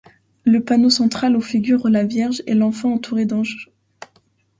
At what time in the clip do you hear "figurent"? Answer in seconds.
1.41-1.87